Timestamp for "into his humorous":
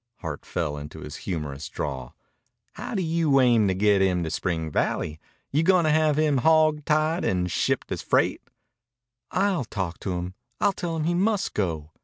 0.77-1.69